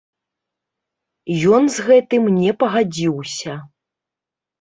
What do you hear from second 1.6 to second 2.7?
з гэтым не